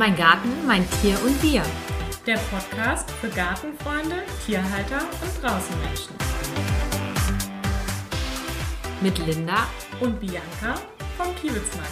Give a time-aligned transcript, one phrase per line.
[0.00, 1.62] Mein Garten, mein Tier und wir.
[2.26, 6.14] Der Podcast für Gartenfreunde, Tierhalter und Draußenmenschen.
[9.02, 9.66] Mit Linda
[10.00, 10.80] und Bianca
[11.18, 11.90] vom Kiewitzmarkt.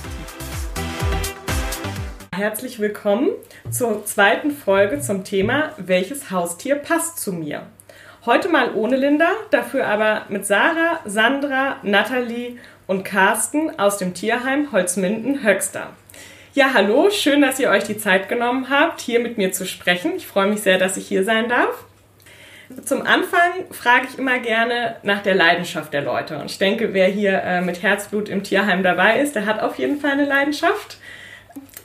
[2.34, 3.28] Herzlich willkommen
[3.70, 7.66] zur zweiten Folge zum Thema Welches Haustier passt zu mir?
[8.24, 12.56] Heute mal ohne Linda, dafür aber mit Sarah, Sandra, Nathalie
[12.86, 15.90] und Carsten aus dem Tierheim Holzminden-Höxter.
[16.58, 20.14] Ja, hallo, schön, dass ihr euch die Zeit genommen habt, hier mit mir zu sprechen.
[20.16, 21.84] Ich freue mich sehr, dass ich hier sein darf.
[22.84, 26.36] Zum Anfang frage ich immer gerne nach der Leidenschaft der Leute.
[26.36, 29.78] Und ich denke, wer hier äh, mit Herzblut im Tierheim dabei ist, der hat auf
[29.78, 30.98] jeden Fall eine Leidenschaft.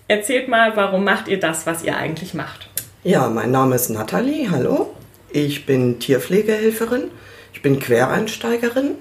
[0.08, 2.68] Erzählt mal, warum macht ihr das, was ihr eigentlich macht?
[3.04, 4.96] Ja, mein Name ist Nathalie, hallo.
[5.30, 7.12] Ich bin Tierpflegehelferin,
[7.54, 8.96] ich bin Quereinsteigerin,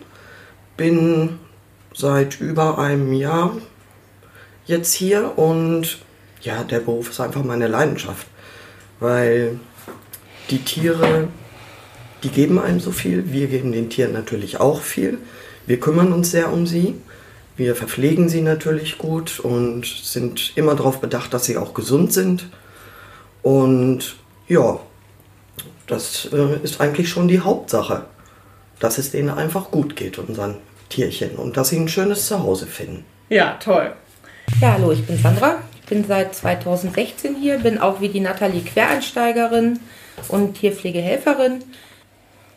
[0.77, 1.39] bin
[1.95, 3.57] seit über einem Jahr
[4.67, 5.99] jetzt hier und
[6.43, 8.27] ja, der Beruf ist einfach meine Leidenschaft,
[9.01, 9.59] weil
[10.51, 11.29] die Tiere,
[12.23, 15.19] die geben einem so viel, wir geben den Tieren natürlich auch viel.
[15.67, 16.95] Wir kümmern uns sehr um sie,
[17.57, 22.49] wir verpflegen sie natürlich gut und sind immer darauf bedacht, dass sie auch gesund sind.
[23.43, 24.17] Und
[24.49, 24.81] ja,
[25.87, 28.07] das äh, ist eigentlich schon die Hauptsache,
[28.81, 30.57] dass es denen einfach gut geht, unseren
[30.89, 33.05] Tierchen, und dass sie ein schönes Zuhause finden.
[33.29, 33.93] Ja, toll.
[34.61, 35.57] Ja, hallo, ich bin Sandra.
[35.81, 39.81] Ich bin seit 2016 hier, bin auch wie die Nathalie Quereinsteigerin
[40.29, 41.65] und Tierpflegehelferin.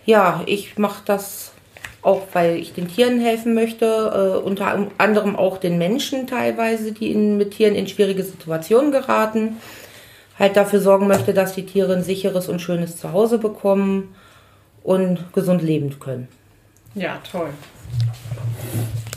[0.05, 1.51] Ja, ich mache das
[2.01, 7.11] auch, weil ich den Tieren helfen möchte, äh, unter anderem auch den Menschen teilweise, die
[7.11, 9.57] in, mit Tieren in schwierige Situationen geraten.
[10.38, 14.16] Halt dafür sorgen möchte, dass die Tiere ein sicheres und schönes Zuhause bekommen
[14.83, 16.27] und gesund leben können.
[16.93, 17.49] Ja, toll.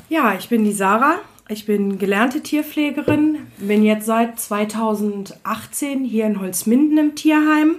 [0.09, 1.17] Ja, ich bin die Sarah.
[1.51, 7.77] Ich bin gelernte Tierpflegerin, bin jetzt seit 2018 hier in Holzminden im Tierheim.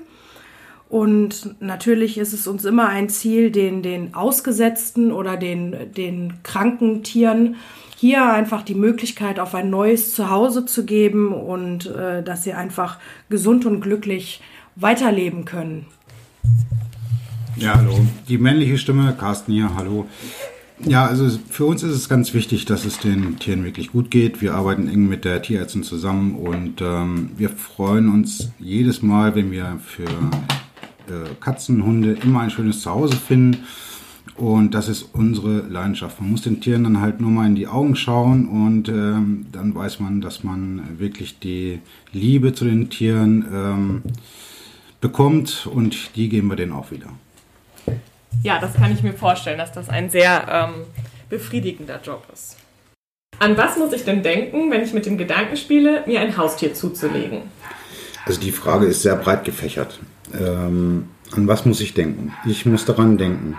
[0.90, 7.04] Und natürlich ist es uns immer ein Ziel, den, den ausgesetzten oder den, den kranken
[7.04, 7.58] Tieren
[7.96, 12.98] hier einfach die Möglichkeit auf ein neues Zuhause zu geben und äh, dass sie einfach
[13.30, 14.42] gesund und glücklich
[14.78, 15.86] weiterleben können.
[17.56, 18.00] Ja, hallo.
[18.28, 20.08] Die männliche Stimme, Carsten hier, hallo.
[20.86, 24.42] Ja, also für uns ist es ganz wichtig, dass es den Tieren wirklich gut geht.
[24.42, 29.52] Wir arbeiten eng mit der Tierärztin zusammen und ähm, wir freuen uns jedes Mal, wenn
[29.52, 33.66] wir für äh, Katzen, Hunde immer ein schönes Zuhause finden.
[34.36, 36.22] Und das ist unsere Leidenschaft.
[36.22, 39.76] Man muss den Tieren dann halt nur mal in die Augen schauen und ähm, dann
[39.76, 41.80] weiß man, dass man wirklich die
[42.14, 44.02] Liebe zu den Tieren ähm,
[45.02, 47.10] bekommt und die geben wir denen auch wieder.
[48.44, 50.86] Ja, das kann ich mir vorstellen, dass das ein sehr ähm,
[51.30, 52.58] befriedigender Job ist.
[53.40, 56.74] An was muss ich denn denken, wenn ich mit dem Gedanken spiele, mir ein Haustier
[56.74, 57.44] zuzulegen?
[58.26, 60.00] Also die Frage ist sehr breit gefächert.
[60.34, 62.34] Ähm, an was muss ich denken?
[62.46, 63.56] Ich muss daran denken,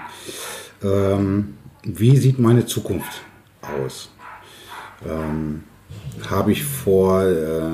[0.83, 3.23] ähm, wie sieht meine Zukunft
[3.63, 4.11] aus?
[5.09, 5.65] Ähm,
[6.29, 7.71] Habe ich vor, äh,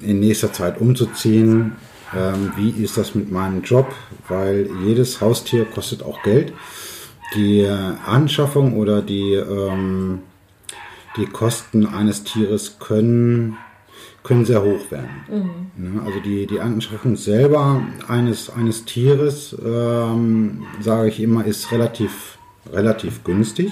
[0.00, 1.76] in nächster Zeit umzuziehen?
[2.16, 3.92] Ähm, wie ist das mit meinem Job?
[4.28, 6.52] Weil jedes Haustier kostet auch Geld.
[7.34, 7.64] Die
[8.06, 10.20] Anschaffung oder die, ähm,
[11.16, 13.56] die Kosten eines Tieres können,
[14.24, 15.70] können sehr hoch werden.
[15.76, 16.00] Mhm.
[16.04, 22.38] Also die, die Anschaffung selber eines, eines Tieres, ähm, sage ich immer, ist relativ,
[22.72, 23.70] relativ günstig.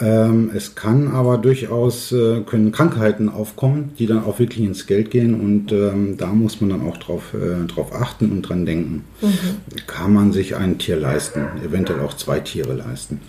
[0.00, 5.10] Ähm, es kann aber durchaus, äh, können Krankheiten aufkommen, die dann auch wirklich ins Geld
[5.10, 9.04] gehen und ähm, da muss man dann auch drauf, äh, drauf achten und dran denken.
[9.20, 9.86] Mhm.
[9.86, 13.20] Kann man sich ein Tier leisten, eventuell auch zwei Tiere leisten.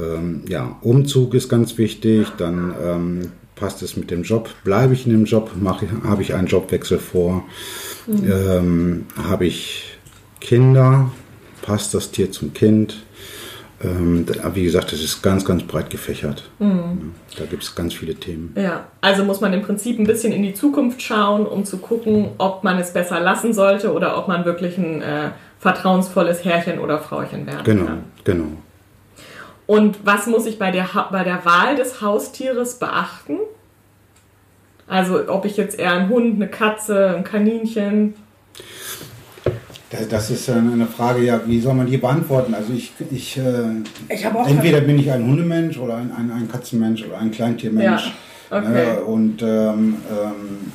[0.00, 3.20] Ähm, ja, Umzug ist ganz wichtig, dann ähm,
[3.54, 5.52] passt es mit dem Job, bleibe ich in dem Job,
[6.04, 7.44] habe ich einen Jobwechsel vor,
[8.08, 8.30] mhm.
[8.30, 9.98] Ähm, habe ich
[10.40, 11.12] Kinder,
[11.62, 13.04] passt das Tier zum Kind,
[13.78, 16.44] wie gesagt, das ist ganz, ganz breit gefächert.
[16.58, 17.14] Mhm.
[17.36, 18.54] Da gibt es ganz viele Themen.
[18.56, 22.30] Ja, also muss man im Prinzip ein bisschen in die Zukunft schauen, um zu gucken,
[22.38, 25.30] ob man es besser lassen sollte oder ob man wirklich ein äh,
[25.60, 28.04] vertrauensvolles Herrchen oder Frauchen werden genau, kann.
[28.24, 28.56] Genau, genau.
[29.66, 33.38] Und was muss ich bei der, bei der Wahl des Haustieres beachten?
[34.86, 38.14] Also ob ich jetzt eher einen Hund, eine Katze, ein Kaninchen
[39.90, 42.54] das ist eine Frage, ja, wie soll man die beantworten?
[42.54, 47.04] Also ich, ich, äh, ich entweder bin ich ein Hundemensch oder ein, ein, ein Katzenmensch
[47.04, 48.12] oder ein Kleintiermensch.
[48.50, 48.96] Ja, okay.
[48.96, 50.72] Äh, und ähm, ähm,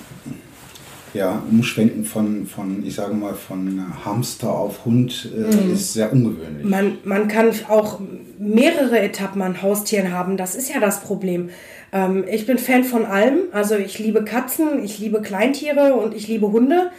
[1.13, 6.65] ja, Umschwenken von, von, ich sage mal, von Hamster auf Hund äh, ist sehr ungewöhnlich.
[6.65, 7.99] Man, man kann auch
[8.39, 10.37] mehrere Etappen an Haustieren haben.
[10.37, 11.49] Das ist ja das Problem.
[11.91, 13.39] Ähm, ich bin Fan von allem.
[13.51, 16.91] Also ich liebe Katzen, ich liebe Kleintiere und ich liebe Hunde.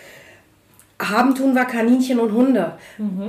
[1.10, 2.72] Haben tun wir Kaninchen und Hunde.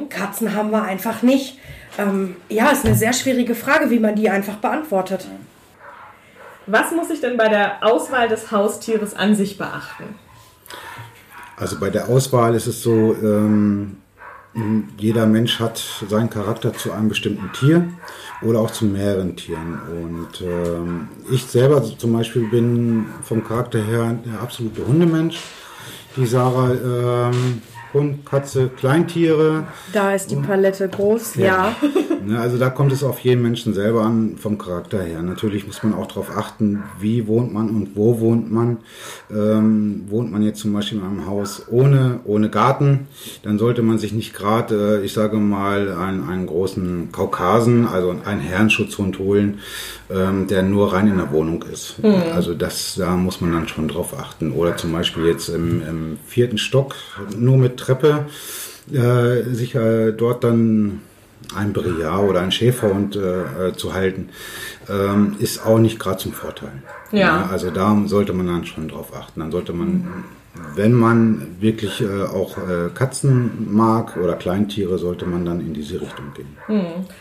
[0.09, 1.59] Katzen haben wir einfach nicht.
[1.97, 5.27] Ähm, ja, ist eine sehr schwierige Frage, wie man die einfach beantwortet.
[6.65, 10.15] Was muss ich denn bei der Auswahl des Haustieres an sich beachten?
[11.57, 13.97] Also bei der Auswahl ist es so, ähm,
[14.97, 17.87] jeder Mensch hat seinen Charakter zu einem bestimmten Tier
[18.41, 19.79] oder auch zu mehreren Tieren.
[19.89, 25.39] Und ähm, ich selber zum Beispiel bin vom Charakter her der absolute Hundemensch.
[26.15, 27.61] Die Sarah, ähm,
[27.93, 29.65] Hund, Katze, Kleintiere.
[29.93, 31.75] Da ist die Palette groß, ja.
[32.25, 35.21] Ne, also da kommt es auf jeden Menschen selber an, vom Charakter her.
[35.21, 38.77] Natürlich muss man auch darauf achten, wie wohnt man und wo wohnt man.
[39.29, 43.07] Ähm, wohnt man jetzt zum Beispiel in einem Haus ohne, ohne Garten,
[43.43, 48.15] dann sollte man sich nicht gerade, äh, ich sage mal, einen, einen großen Kaukasen, also
[48.23, 49.59] einen Herrenschutzhund holen,
[50.13, 51.95] ähm, der nur rein in der Wohnung ist.
[52.33, 54.51] Also das, da muss man dann schon drauf achten.
[54.51, 56.95] Oder zum Beispiel jetzt im, im vierten Stock,
[57.35, 58.25] nur mit Treppe,
[58.91, 61.01] äh, sich äh, dort dann
[61.55, 64.29] ein Briar oder ein Schäferhund äh, äh, zu halten,
[64.89, 66.71] ähm, ist auch nicht gerade zum Vorteil.
[67.11, 67.47] Ja.
[67.51, 69.39] Also da sollte man dann schon drauf achten.
[69.39, 70.25] Dann sollte man,
[70.75, 75.99] wenn man wirklich äh, auch äh, Katzen mag oder Kleintiere, sollte man dann in diese
[75.99, 76.55] Richtung gehen.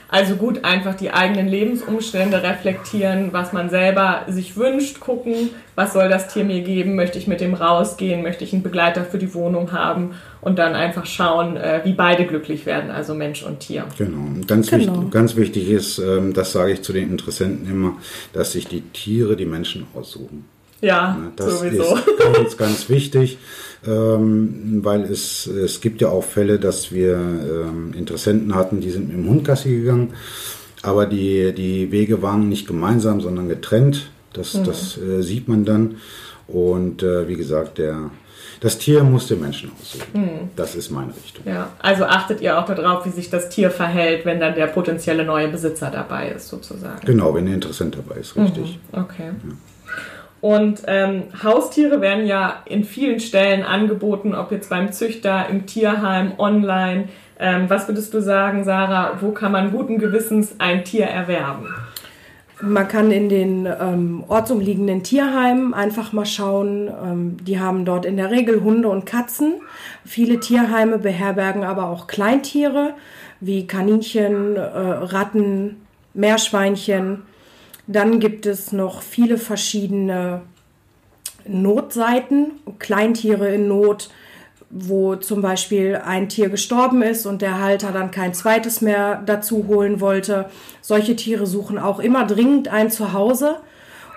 [0.09, 6.11] Also gut, einfach die eigenen Lebensumstände reflektieren, was man selber sich wünscht, gucken, was soll
[6.11, 9.33] das Tier mir geben, möchte ich mit dem rausgehen, möchte ich einen Begleiter für die
[9.33, 10.11] Wohnung haben
[10.43, 13.87] und dann einfach schauen, äh, wie beide glücklich werden, also Mensch und Tier.
[13.97, 14.19] Genau.
[14.19, 14.93] Und ganz, Genau.
[14.95, 17.97] wichtig, ganz wichtig ist, ähm, das sage ich zu den Interessenten immer,
[18.35, 20.45] dass sich die Tiere die Menschen aussuchen.
[20.83, 21.97] Ja, Ne, Das sowieso.
[21.97, 23.39] ist ganz, ganz wichtig,
[23.87, 29.09] ähm, weil es, es gibt ja auch Fälle, dass wir ähm, Interessenten hatten, die sind
[29.09, 30.13] mit dem Hund Gassi gegangen,
[30.83, 34.11] aber die, die Wege waren nicht gemeinsam, sondern getrennt.
[34.33, 35.97] Das, das äh, sieht man dann.
[36.49, 38.11] Und äh, wie gesagt, der,
[38.61, 40.51] das Tier muss den Menschen aussuchen.
[40.57, 41.45] Das ist meine Richtung.
[41.47, 45.25] Ja, also achtet ihr auch darauf, wie sich das Tier verhält, wenn dann der potenzielle
[45.25, 47.05] neue Besitzer dabei ist, sozusagen.
[47.07, 48.79] Genau, wenn der Interessent dabei ist, richtig.
[48.93, 49.31] Okay.
[50.43, 56.33] Und ähm, Haustiere werden ja in vielen Stellen angeboten, ob jetzt beim Züchter, im Tierheim,
[56.37, 57.05] online.
[57.39, 61.69] Ähm, was würdest du sagen, Sarah, wo kann man guten Gewissens ein Tier erwerben?
[62.61, 66.89] Man kann in den ähm, ortsumliegenden Tierheimen einfach mal schauen.
[66.89, 69.61] Ähm, die haben dort in der Regel Hunde und Katzen.
[70.05, 72.95] Viele Tierheime beherbergen aber auch Kleintiere
[73.39, 77.23] wie Kaninchen, äh, Ratten, Meerschweinchen.
[77.87, 80.43] Dann gibt es noch viele verschiedene
[81.47, 84.11] Notseiten, Kleintiere in Not,
[84.71, 89.67] wo zum Beispiel ein Tier gestorben ist und der Halter dann kein zweites mehr dazu
[89.69, 90.47] holen wollte.
[90.81, 93.57] Solche Tiere suchen auch immer dringend ein Zuhause.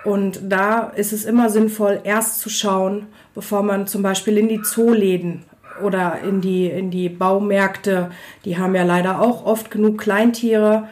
[0.04, 4.62] Und da ist es immer sinnvoll, erst zu schauen, bevor man zum Beispiel in die
[4.62, 5.42] Zooläden
[5.82, 8.10] oder in die, in die Baumärkte,
[8.44, 10.88] die haben ja leider auch oft genug Kleintiere.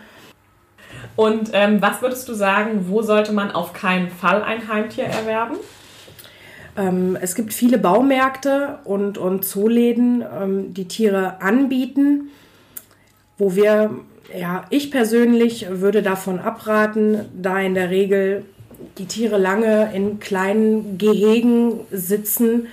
[1.16, 5.56] Und ähm, was würdest du sagen, wo sollte man auf keinen Fall ein Heimtier erwerben?
[6.76, 12.30] Ähm, es gibt viele Baumärkte und, und Zooläden, ähm, die Tiere anbieten,
[13.38, 13.90] wo wir,
[14.36, 18.44] ja, ich persönlich würde davon abraten, da in der Regel
[18.98, 22.66] die Tiere lange in kleinen Gehegen sitzen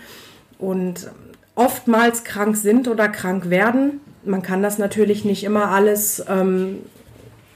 [0.58, 1.12] und
[1.56, 4.01] oftmals krank sind oder krank werden.
[4.24, 6.80] Man kann das natürlich nicht immer alles, ähm,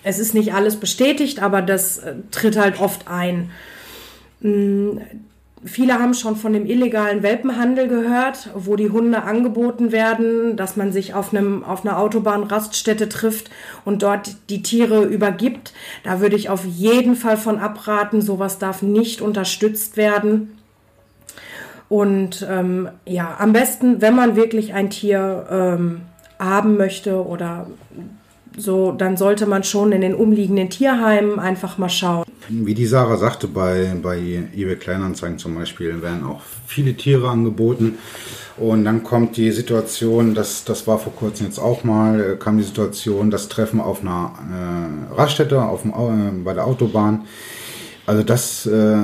[0.05, 3.49] es ist nicht alles bestätigt, aber das äh, tritt halt oft ein.
[5.63, 10.91] Viele haben schon von dem illegalen Welpenhandel gehört, wo die Hunde angeboten werden, dass man
[10.91, 13.49] sich auf, einem, auf einer Autobahnraststätte trifft
[13.83, 15.73] und dort die Tiere übergibt.
[16.03, 18.21] Da würde ich auf jeden Fall von abraten.
[18.21, 20.59] Sowas darf nicht unterstützt werden.
[21.89, 26.01] Und ähm, ja, am besten, wenn man wirklich ein Tier ähm,
[26.37, 27.65] haben möchte oder
[28.57, 32.25] so, dann sollte man schon in den umliegenden Tierheimen einfach mal schauen.
[32.47, 34.17] Wie die Sarah sagte, bei, bei
[34.55, 37.97] eBay Kleinanzeigen zum Beispiel werden auch viele Tiere angeboten.
[38.57, 42.57] Und dann kommt die Situation, das, das war vor kurzem jetzt auch mal, äh, kam
[42.57, 44.31] die Situation, das Treffen auf einer
[45.11, 47.25] äh, Raststätte auf dem, äh, bei der Autobahn.
[48.05, 48.97] Also das äh,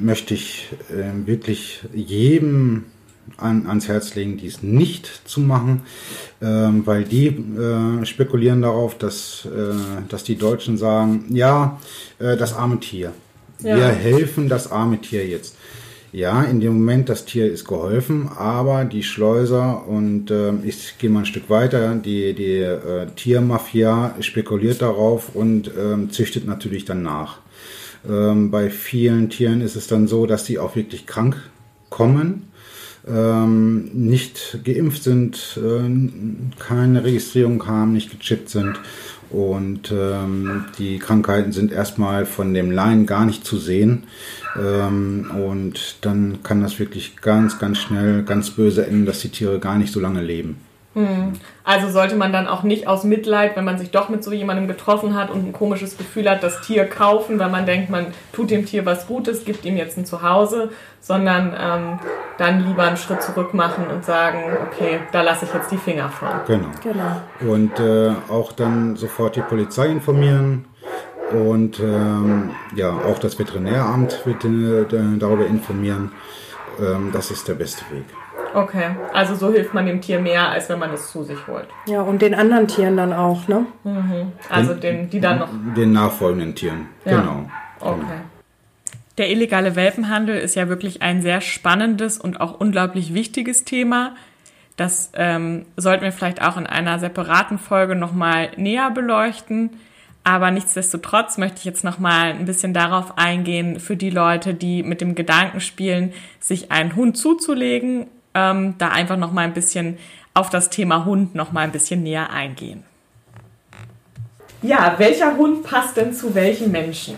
[0.00, 2.84] möchte ich äh, wirklich jedem
[3.36, 5.82] an, ans Herz legen, dies nicht zu machen,
[6.40, 9.74] ähm, weil die äh, spekulieren darauf, dass, äh,
[10.08, 11.78] dass die Deutschen sagen, ja,
[12.18, 13.12] äh, das arme Tier.
[13.62, 13.76] Ja.
[13.76, 15.56] Wir helfen das arme Tier jetzt.
[16.12, 21.10] ja, in dem Moment, das Tier ist geholfen, aber die Schleuser und äh, ich gehe
[21.10, 27.02] mal ein Stück weiter, die, die äh, Tiermafia spekuliert darauf und ähm, züchtet natürlich dann
[27.02, 27.38] nach.
[28.08, 31.36] Ähm, bei vielen Tieren ist es dann so, dass die auch wirklich krank
[31.90, 32.48] kommen,
[33.10, 38.78] ähm, nicht geimpft sind, äh, keine Registrierung haben, nicht gechippt sind
[39.30, 44.04] und ähm, die Krankheiten sind erstmal von dem Laien gar nicht zu sehen.
[44.58, 49.58] Ähm, und dann kann das wirklich ganz, ganz schnell, ganz böse enden, dass die Tiere
[49.58, 50.56] gar nicht so lange leben.
[51.64, 54.68] Also sollte man dann auch nicht aus Mitleid, wenn man sich doch mit so jemandem
[54.68, 58.50] getroffen hat und ein komisches Gefühl hat, das Tier kaufen, weil man denkt, man tut
[58.50, 61.98] dem Tier was Gutes, gibt ihm jetzt ein Zuhause, sondern ähm,
[62.38, 66.08] dann lieber einen Schritt zurück machen und sagen, okay, da lasse ich jetzt die Finger
[66.08, 66.28] von.
[66.46, 66.68] Genau.
[66.82, 67.52] Genau.
[67.52, 70.64] Und äh, auch dann sofort die Polizei informieren.
[71.30, 76.12] Und ähm, ja, auch das Veterinäramt wird äh, darüber informieren.
[76.80, 78.04] Ähm, das ist der beste Weg.
[78.54, 81.66] Okay, also so hilft man dem Tier mehr, als wenn man es zu sich holt.
[81.86, 83.66] Ja, und den anderen Tieren dann auch, ne?
[84.48, 85.48] Also den, die dann noch.
[85.76, 86.88] Den nachfolgenden Tieren.
[87.04, 87.20] Ja.
[87.20, 87.50] Genau.
[87.80, 88.20] Okay.
[89.18, 94.14] Der illegale Welpenhandel ist ja wirklich ein sehr spannendes und auch unglaublich wichtiges Thema.
[94.76, 99.70] Das ähm, sollten wir vielleicht auch in einer separaten Folge nochmal näher beleuchten.
[100.22, 105.00] Aber nichtsdestotrotz möchte ich jetzt nochmal ein bisschen darauf eingehen, für die Leute, die mit
[105.00, 108.06] dem Gedanken spielen, sich einen Hund zuzulegen,
[108.38, 109.98] ähm, da einfach nochmal ein bisschen
[110.34, 112.84] auf das Thema Hund nochmal ein bisschen näher eingehen.
[114.62, 117.14] Ja, welcher Hund passt denn zu welchen Menschen?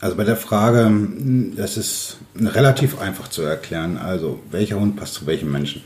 [0.00, 0.92] Also bei der Frage,
[1.56, 3.96] das ist relativ einfach zu erklären.
[3.96, 5.82] Also welcher Hund passt zu welchem Menschen?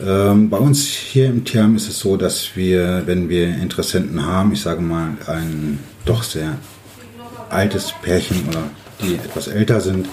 [0.00, 4.52] Ähm, bei uns hier im Tierheim ist es so, dass wir, wenn wir Interessenten haben,
[4.52, 6.56] ich sage mal ein doch sehr
[7.50, 8.62] altes Pärchen oder
[9.02, 10.08] die etwas älter sind,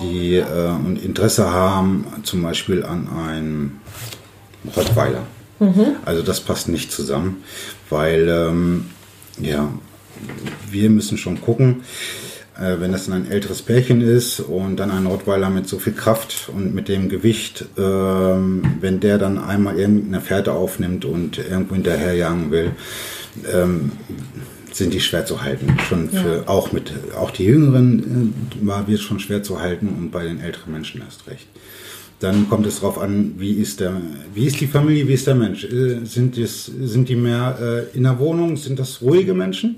[0.00, 3.72] die äh, und Interesse haben, zum Beispiel an einem
[4.76, 5.22] Rottweiler.
[6.04, 7.42] Also das passt nicht zusammen,
[7.88, 8.86] weil ähm,
[9.40, 9.72] ja,
[10.70, 11.82] wir müssen schon gucken,
[12.58, 16.50] äh, wenn das ein älteres Pärchen ist und dann ein Rottweiler mit so viel Kraft
[16.54, 22.50] und mit dem Gewicht, ähm, wenn der dann einmal irgendeine Fährte aufnimmt und irgendwo hinterherjagen
[22.50, 22.72] will,
[23.52, 23.92] ähm,
[24.76, 25.76] sind die schwer zu halten.
[25.88, 30.10] Schon für, auch mit auch die Jüngeren äh, war wird schon schwer zu halten und
[30.10, 31.46] bei den älteren Menschen erst recht.
[32.20, 34.00] Dann kommt es darauf an, wie ist der,
[34.34, 35.64] wie ist die Familie, wie ist der Mensch?
[35.64, 38.56] Äh, Sind, es, sind die mehr äh, in der Wohnung?
[38.56, 39.76] Sind das ruhige Menschen?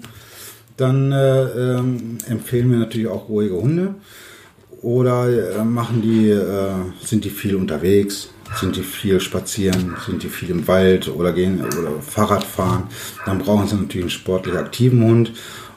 [0.76, 3.94] Dann äh, ähm, empfehlen wir natürlich auch ruhige Hunde.
[4.82, 6.70] Oder äh, machen die, äh,
[7.04, 8.30] sind die viel unterwegs?
[8.54, 9.96] Sind die viel spazieren?
[10.04, 12.84] Sind die viel im Wald oder gehen oder Fahrrad fahren?
[13.26, 15.32] Dann brauchen sie natürlich einen sportlich aktiven Hund.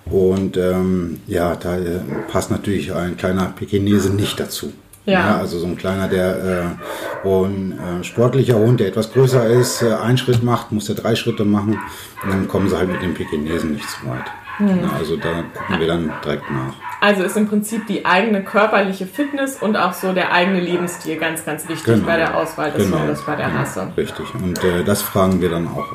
[0.05, 1.99] Und ähm, ja, da äh,
[2.31, 4.73] passt natürlich ein kleiner Pekinese nicht dazu.
[5.05, 5.39] Ja.
[5.39, 6.77] also so ein kleiner, der
[7.25, 10.95] äh, ein äh, sportlicher Hund, der etwas größer ist, äh, einen Schritt macht, muss er
[10.95, 11.79] drei Schritte machen
[12.23, 14.25] und dann kommen sie halt mit dem Pekinesen nicht so weit.
[14.59, 16.75] Ja, also da gucken wir dann direkt nach.
[17.01, 21.43] Also ist im Prinzip die eigene körperliche Fitness und auch so der eigene Lebensstil ganz,
[21.43, 22.05] ganz wichtig Genau.
[22.05, 22.99] bei der Auswahl des Genau.
[22.99, 23.91] Hundes, bei der Ja, Rasse.
[23.97, 24.33] Richtig.
[24.35, 25.87] Und äh, das fragen wir dann auch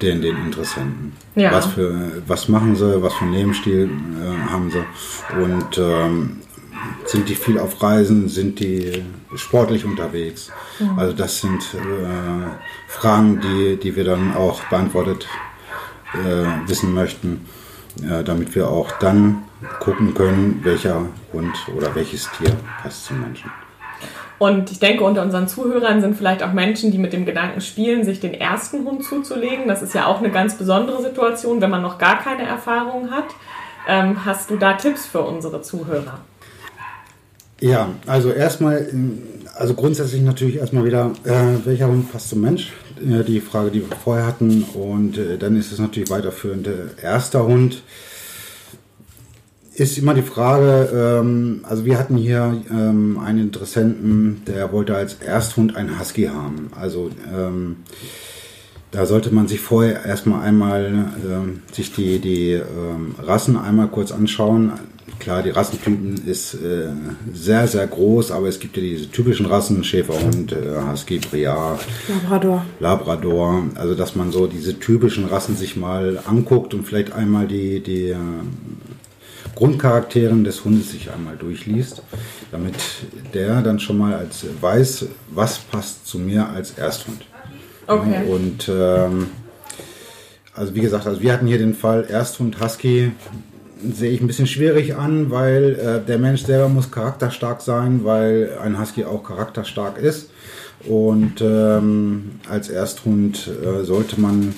[0.00, 1.12] den, den Interessenten.
[1.34, 1.52] Ja.
[1.52, 4.82] Was für was machen sie, was für einen Lebensstil äh, haben sie
[5.42, 6.38] und ähm,
[7.04, 10.50] sind die viel auf Reisen, sind die sportlich unterwegs?
[10.96, 12.48] Also das sind äh,
[12.86, 15.28] Fragen, die, die wir dann auch beantwortet
[16.14, 17.44] äh, wissen möchten,
[18.02, 19.42] äh, damit wir auch dann
[19.80, 23.50] gucken können, welcher Hund oder welches Tier passt zum Menschen.
[24.38, 28.04] Und ich denke, unter unseren Zuhörern sind vielleicht auch Menschen, die mit dem Gedanken spielen,
[28.04, 29.66] sich den ersten Hund zuzulegen.
[29.66, 33.24] Das ist ja auch eine ganz besondere Situation, wenn man noch gar keine Erfahrung hat.
[33.88, 36.20] Ähm, hast du da Tipps für unsere Zuhörer?
[37.60, 39.22] Ja, also erstmal, ähm,
[39.56, 42.72] also grundsätzlich natürlich erstmal wieder, äh, welcher Hund passt zum Mensch?
[43.00, 44.62] Äh, die Frage, die wir vorher hatten.
[44.74, 46.68] Und äh, dann ist es natürlich weiterführend.
[46.68, 47.82] Äh, erster Hund
[49.78, 55.14] ist immer die Frage, ähm, also wir hatten hier ähm, einen Interessenten, der wollte als
[55.14, 56.70] Ersthund einen Husky haben.
[56.74, 57.76] Also ähm,
[58.90, 64.10] da sollte man sich vorher erstmal einmal ähm, sich die, die ähm, Rassen einmal kurz
[64.10, 64.72] anschauen.
[65.20, 66.88] Klar, die Rassentypen ist äh,
[67.32, 72.64] sehr, sehr groß, aber es gibt ja diese typischen Rassen, Schäferhund, äh, Husky, Briar, Labrador.
[72.80, 73.62] Labrador.
[73.74, 78.10] Also dass man so diese typischen Rassen sich mal anguckt und vielleicht einmal die, die
[78.10, 78.16] äh,
[79.58, 82.02] Grundcharakteren des Hundes sich einmal durchliest,
[82.52, 82.76] damit
[83.34, 87.26] der dann schon mal als weiß, was passt zu mir als Ersthund.
[87.88, 88.22] Okay.
[88.30, 89.26] Und ähm,
[90.54, 93.10] also wie gesagt, also wir hatten hier den Fall Ersthund Husky,
[93.82, 98.56] sehe ich ein bisschen schwierig an, weil äh, der Mensch selber muss charakterstark sein, weil
[98.62, 100.30] ein Husky auch charakterstark ist.
[100.86, 104.54] Und ähm, als Ersthund äh, sollte man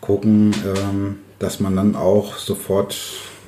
[0.00, 2.96] gucken, ähm, dass man dann auch sofort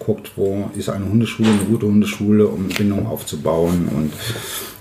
[0.04, 3.88] guckt, wo ist eine Hundeschule, eine gute Hundeschule, um Bindung aufzubauen.
[3.94, 4.12] Und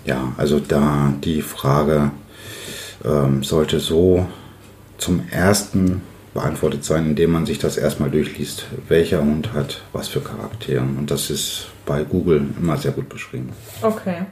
[0.06, 2.12] ja, also da die Frage
[3.06, 4.25] ähm, sollte so
[4.98, 6.01] zum ersten
[6.34, 10.82] beantwortet sein, indem man sich das erstmal durchliest, welcher Hund hat was für Charaktere.
[10.82, 13.51] Und das ist bei Google immer sehr gut beschrieben.
[13.82, 14.25] Okay.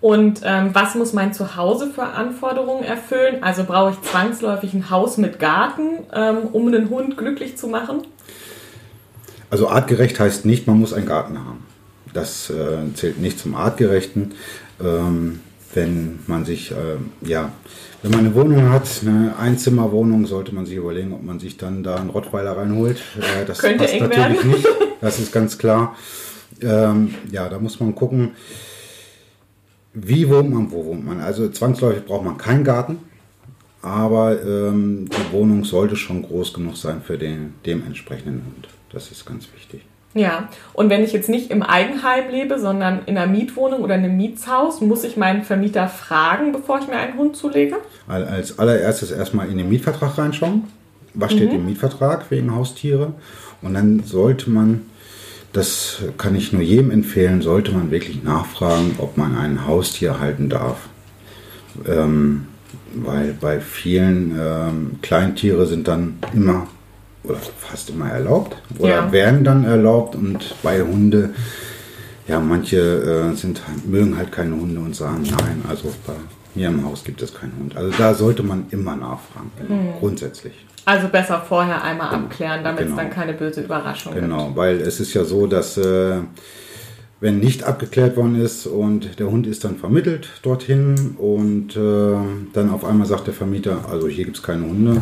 [0.00, 3.42] Und ähm, was muss mein Zuhause für Anforderungen erfüllen?
[3.42, 8.02] Also brauche ich zwangsläufig ein Haus mit Garten, ähm, um einen Hund glücklich zu machen?
[9.50, 11.64] Also artgerecht heißt nicht, man muss einen Garten haben.
[12.12, 14.32] Das äh, zählt nicht zum artgerechten.
[14.80, 15.40] Ähm,
[15.74, 17.52] wenn man sich, äh, ja,
[18.02, 21.82] wenn man eine Wohnung hat, eine Einzimmerwohnung, sollte man sich überlegen, ob man sich dann
[21.82, 22.98] da einen Rottweiler reinholt.
[23.18, 24.50] Äh, das Könnte passt natürlich werden.
[24.50, 24.66] nicht.
[25.02, 25.94] Das ist ganz klar.
[26.62, 28.30] Ähm, ja, da muss man gucken,
[29.92, 31.20] wie wohnt man, wo wohnt man.
[31.20, 32.98] Also zwangsläufig braucht man keinen Garten,
[33.82, 38.68] aber ähm, die Wohnung sollte schon groß genug sein für den dementsprechenden Hund.
[38.92, 39.82] Das ist ganz wichtig.
[40.14, 44.16] Ja, und wenn ich jetzt nicht im Eigenheim lebe, sondern in einer Mietwohnung oder einem
[44.16, 47.76] Mietshaus, muss ich meinen Vermieter fragen, bevor ich mir einen Hund zulege?
[48.08, 50.64] Al- Als allererstes erstmal in den Mietvertrag reinschauen.
[51.12, 53.12] Was steht im Mietvertrag wegen Haustiere?
[53.60, 54.82] Und dann sollte man,
[55.52, 60.48] das kann ich nur jedem empfehlen, sollte man wirklich nachfragen, ob man ein Haustier halten
[60.48, 60.88] darf.
[61.86, 62.46] Ähm,
[63.04, 66.66] weil bei vielen ähm, Kleintiere sind dann immer
[67.24, 69.12] oder fast immer erlaubt oder Ja.
[69.12, 71.30] werden dann erlaubt und bei Hunde,
[72.28, 72.76] ja, manche
[73.32, 76.14] äh, sind, mögen halt keine Hunde und sagen nein, also bei
[76.54, 77.76] mir im Haus gibt es keinen Hund.
[77.76, 79.50] Also da sollte man immer nachfragen,
[79.98, 80.54] grundsätzlich.
[80.84, 82.96] Also besser vorher einmal abklären, damit es Genau.
[82.98, 86.18] dann keine böse Überraschung Genau, weil es ist ja so, dass äh,
[87.20, 92.16] wenn nicht abgeklärt worden ist und der Hund ist dann vermittelt dorthin und äh,
[92.52, 95.00] dann auf einmal sagt der Vermieter, also hier gibt es keine Hunde.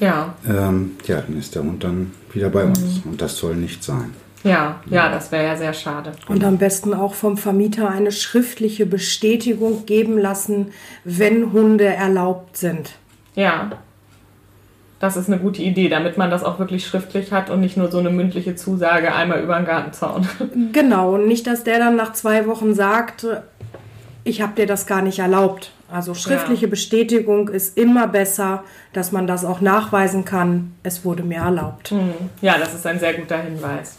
[0.00, 3.84] Ja, ähm, ja, dann ist der Hund dann wieder bei uns und das soll nicht
[3.84, 4.14] sein.
[4.42, 6.12] ja, ja, das wäre ja sehr schade.
[6.28, 10.68] Und am besten auch vom Vermieter eine schriftliche Bestätigung geben lassen,
[11.04, 12.92] wenn Hunde erlaubt sind.
[13.34, 13.72] Ja.
[15.00, 17.90] Das ist eine gute Idee, damit man das auch wirklich schriftlich hat und nicht nur
[17.90, 20.28] so eine mündliche Zusage einmal über den Gartenzaun.
[20.72, 23.26] Genau, und nicht, dass der dann nach zwei Wochen sagt,
[24.24, 25.72] ich habe dir das gar nicht erlaubt.
[25.90, 31.38] Also schriftliche Bestätigung ist immer besser, dass man das auch nachweisen kann, es wurde mir
[31.38, 31.92] erlaubt.
[32.42, 33.96] Ja, das ist ein sehr guter Hinweis.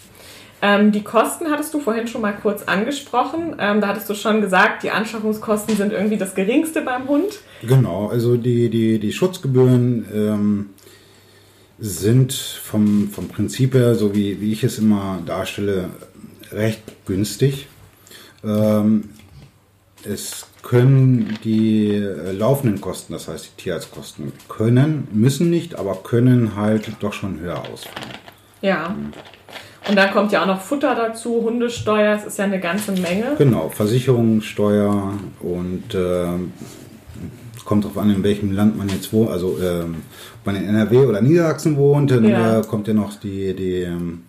[0.61, 3.55] Ähm, die Kosten hattest du vorhin schon mal kurz angesprochen.
[3.59, 7.39] Ähm, da hattest du schon gesagt, die Anschaffungskosten sind irgendwie das geringste beim Hund.
[7.63, 10.69] Genau, also die, die, die Schutzgebühren ähm,
[11.81, 15.89] sind vom, vom Prinzip her, so wie, wie ich es immer darstelle,
[16.51, 17.67] recht günstig.
[18.43, 19.09] Ähm,
[20.03, 26.55] es können die äh, laufenden Kosten, das heißt die Tierarztkosten, können, müssen nicht, aber können
[26.55, 28.11] halt doch schon höher ausfallen.
[28.61, 28.95] Ja.
[29.89, 33.33] Und dann kommt ja auch noch Futter dazu, Hundesteuer, es ist ja eine ganze Menge.
[33.39, 36.37] Genau, Versicherung, Steuer und es
[37.71, 39.29] kommt darauf an, in welchem Land man jetzt wohnt.
[39.31, 40.03] Also ähm,
[40.41, 42.59] ob man in NRW oder Niedersachsen wohnt, dann Ja.
[42.59, 44.23] äh, kommt ja noch die, die ähm,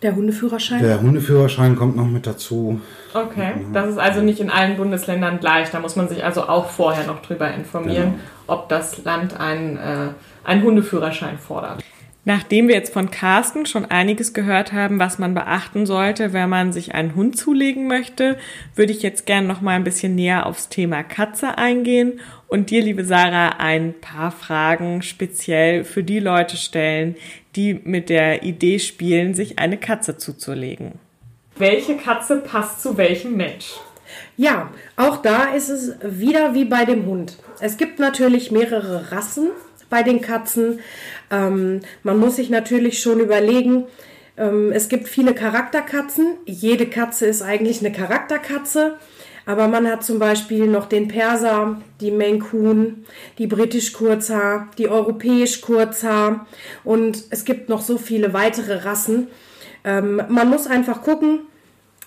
[0.00, 0.80] Der Hundeführerschein?
[0.82, 2.80] der Hundeführerschein kommt noch mit dazu.
[3.12, 5.70] Okay, das ist also nicht in allen Bundesländern gleich.
[5.70, 8.14] Da muss man sich also auch vorher noch drüber informieren,
[8.46, 10.08] ob das Land einen, äh,
[10.44, 11.84] einen Hundeführerschein fordert.
[12.24, 16.72] Nachdem wir jetzt von Carsten schon einiges gehört haben, was man beachten sollte, wenn man
[16.72, 18.38] sich einen Hund zulegen möchte,
[18.76, 22.80] würde ich jetzt gerne noch mal ein bisschen näher aufs Thema Katze eingehen und dir,
[22.80, 27.16] liebe Sarah, ein paar Fragen speziell für die Leute stellen,
[27.56, 30.92] die mit der Idee spielen, sich eine Katze zuzulegen.
[31.56, 33.72] Welche Katze passt zu welchem Mensch?
[34.36, 37.36] Ja, auch da ist es wieder wie bei dem Hund.
[37.60, 39.50] Es gibt natürlich mehrere Rassen
[39.92, 40.80] bei den Katzen.
[41.30, 43.84] Ähm, man muss sich natürlich schon überlegen,
[44.36, 46.38] ähm, es gibt viele Charakterkatzen.
[46.46, 48.96] Jede Katze ist eigentlich eine Charakterkatze.
[49.44, 53.04] Aber man hat zum Beispiel noch den Perser, die Maine Coon,
[53.38, 56.46] die britisch Kurzhaar, die europäisch Kurzhaar
[56.84, 59.28] und es gibt noch so viele weitere Rassen.
[59.84, 61.40] Ähm, man muss einfach gucken,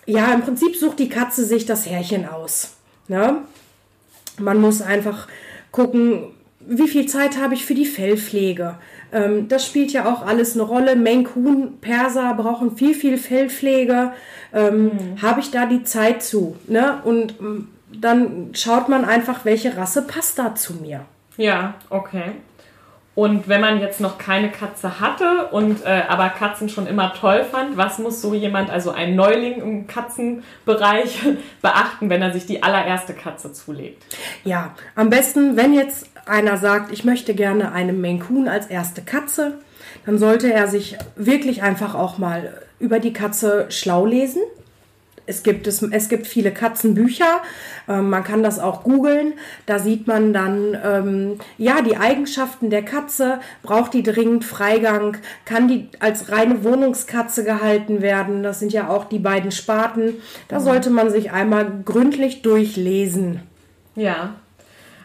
[0.05, 2.77] ja, im Prinzip sucht die Katze sich das Härchen aus.
[3.09, 3.39] Ne?
[4.37, 5.27] Man muss einfach
[5.71, 6.34] gucken,
[6.67, 8.75] wie viel Zeit habe ich für die Fellpflege.
[9.11, 10.95] Ähm, das spielt ja auch alles eine Rolle.
[11.23, 14.13] Coon, Perser brauchen viel, viel Fellpflege.
[14.53, 16.55] Ähm, Habe ich da die Zeit zu?
[16.67, 17.01] Ne?
[17.03, 21.05] Und ähm, dann schaut man einfach, welche Rasse passt da zu mir.
[21.37, 22.31] Ja, okay.
[23.15, 27.45] Und wenn man jetzt noch keine Katze hatte und äh, aber Katzen schon immer toll
[27.49, 31.19] fand, was muss so jemand, also ein Neuling im Katzenbereich,
[31.61, 34.03] beachten, wenn er sich die allererste Katze zulegt?
[34.43, 39.01] Ja, am besten, wenn jetzt einer sagt, ich möchte gerne eine Maine Coon als erste
[39.01, 39.59] Katze,
[40.05, 44.41] dann sollte er sich wirklich einfach auch mal über die Katze schlau lesen
[45.27, 47.41] es gibt, es, es gibt viele Katzenbücher,
[47.87, 49.33] ähm, man kann das auch googeln.
[49.65, 53.39] Da sieht man dann, ähm, ja, die Eigenschaften der Katze.
[53.63, 55.17] Braucht die dringend Freigang?
[55.45, 58.43] Kann die als reine Wohnungskatze gehalten werden?
[58.43, 60.15] Das sind ja auch die beiden Sparten.
[60.47, 60.63] Da mhm.
[60.63, 63.41] sollte man sich einmal gründlich durchlesen.
[63.95, 64.35] Ja,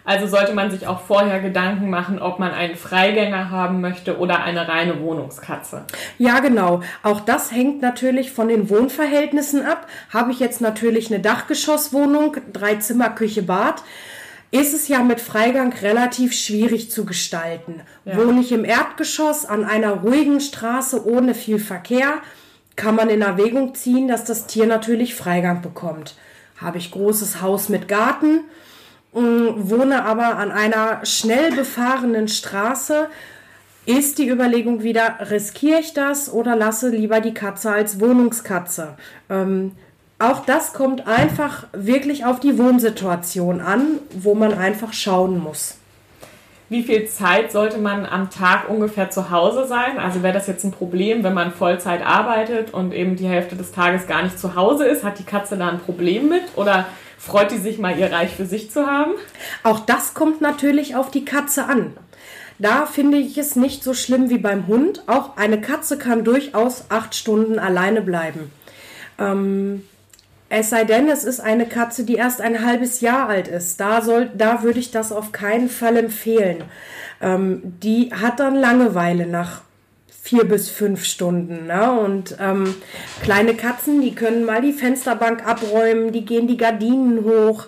[0.05, 4.43] also sollte man sich auch vorher Gedanken machen, ob man einen Freigänger haben möchte oder
[4.43, 5.85] eine reine Wohnungskatze.
[6.19, 6.83] Ja, genau.
[7.03, 9.87] Auch das hängt natürlich von den Wohnverhältnissen ab.
[10.13, 13.83] Habe ich jetzt natürlich eine Dachgeschosswohnung, drei Zimmer, Küche, Bad,
[14.51, 17.83] ist es ja mit Freigang relativ schwierig zu gestalten.
[18.05, 18.17] Ja.
[18.17, 22.15] Wohne ich im Erdgeschoss an einer ruhigen Straße ohne viel Verkehr,
[22.75, 26.15] kann man in Erwägung ziehen, dass das Tier natürlich Freigang bekommt.
[26.57, 28.41] Habe ich großes Haus mit Garten,
[29.13, 33.09] wohne aber an einer schnell befahrenen Straße,
[33.87, 38.97] ist die Überlegung wieder, riskiere ich das oder lasse lieber die Katze als Wohnungskatze?
[39.29, 39.73] Ähm,
[40.19, 45.79] auch das kommt einfach wirklich auf die Wohnsituation an, wo man einfach schauen muss.
[46.69, 49.99] Wie viel Zeit sollte man am Tag ungefähr zu Hause sein?
[49.99, 53.73] Also wäre das jetzt ein Problem, wenn man Vollzeit arbeitet und eben die Hälfte des
[53.73, 55.03] Tages gar nicht zu Hause ist?
[55.03, 56.43] Hat die Katze da ein Problem mit?
[56.55, 56.87] Oder
[57.21, 59.13] Freut die sich mal, ihr Reich für sich zu haben?
[59.63, 61.93] Auch das kommt natürlich auf die Katze an.
[62.59, 65.03] Da finde ich es nicht so schlimm wie beim Hund.
[65.07, 68.51] Auch eine Katze kann durchaus acht Stunden alleine bleiben.
[69.19, 69.85] Ähm,
[70.49, 73.79] es sei denn, es ist eine Katze, die erst ein halbes Jahr alt ist.
[73.81, 76.65] Da, soll, da würde ich das auf keinen Fall empfehlen.
[77.21, 79.61] Ähm, die hat dann Langeweile nach
[80.23, 81.67] vier bis fünf Stunden.
[81.67, 82.01] Ne?
[82.01, 82.75] Und ähm,
[83.23, 87.67] kleine Katzen, die können mal die Fensterbank abräumen, die gehen die Gardinen hoch.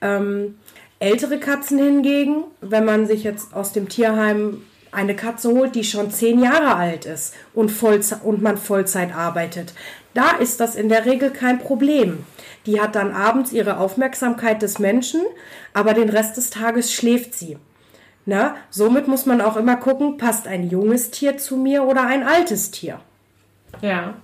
[0.00, 0.56] Ähm,
[0.98, 4.62] ältere Katzen hingegen, wenn man sich jetzt aus dem Tierheim
[4.92, 9.74] eine Katze holt, die schon zehn Jahre alt ist und, Vollzeit, und man Vollzeit arbeitet,
[10.12, 12.24] da ist das in der Regel kein Problem.
[12.66, 15.20] Die hat dann abends ihre Aufmerksamkeit des Menschen,
[15.72, 17.58] aber den Rest des Tages schläft sie.
[18.26, 22.22] Na, somit muss man auch immer gucken, passt ein junges Tier zu mir oder ein
[22.22, 23.00] altes Tier.
[23.82, 24.14] Ja.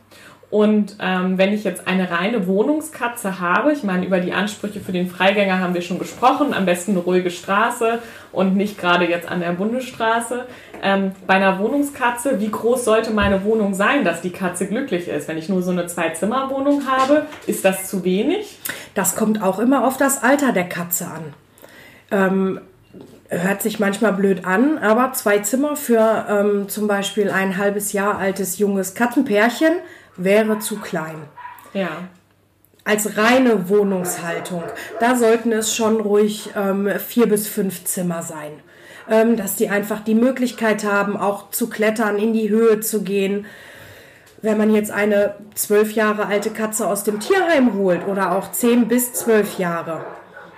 [0.50, 4.90] Und ähm, wenn ich jetzt eine reine Wohnungskatze habe, ich meine, über die Ansprüche für
[4.90, 8.00] den Freigänger haben wir schon gesprochen, am besten eine ruhige Straße
[8.32, 10.46] und nicht gerade jetzt an der Bundesstraße.
[10.82, 15.28] Ähm, bei einer Wohnungskatze, wie groß sollte meine Wohnung sein, dass die Katze glücklich ist?
[15.28, 18.58] Wenn ich nur so eine Zwei-Zimmer-Wohnung habe, ist das zu wenig?
[18.94, 21.34] Das kommt auch immer auf das Alter der Katze an.
[22.10, 22.60] Ähm,
[23.30, 28.18] hört sich manchmal blöd an, aber zwei Zimmer für ähm, zum Beispiel ein halbes Jahr
[28.18, 29.72] altes junges Katzenpärchen
[30.16, 31.22] wäre zu klein.
[31.72, 31.88] Ja.
[32.84, 34.64] Als reine Wohnungshaltung,
[34.98, 38.52] da sollten es schon ruhig ähm, vier bis fünf Zimmer sein.
[39.08, 43.46] Ähm, dass die einfach die Möglichkeit haben, auch zu klettern, in die Höhe zu gehen.
[44.42, 48.88] Wenn man jetzt eine zwölf Jahre alte Katze aus dem Tierheim holt oder auch zehn
[48.88, 50.04] bis zwölf Jahre,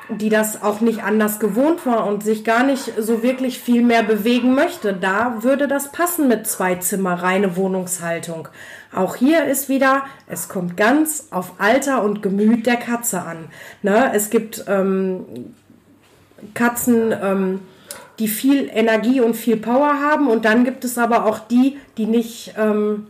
[0.08, 4.02] die das auch nicht anders gewohnt war und sich gar nicht so wirklich viel mehr
[4.02, 8.48] bewegen möchte, da würde das passen mit zwei Zimmer, reine Wohnungshaltung.
[8.94, 13.48] Auch hier ist wieder, es kommt ganz auf Alter und Gemüt der Katze an.
[13.82, 14.12] Ne?
[14.14, 15.54] Es gibt ähm,
[16.54, 17.60] Katzen, ähm,
[18.18, 22.06] die viel Energie und viel Power haben und dann gibt es aber auch die, die
[22.06, 23.06] nicht ähm,